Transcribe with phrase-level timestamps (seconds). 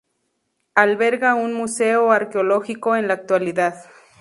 [0.73, 3.83] Alberga un Museo Arqueológico en la actualidad.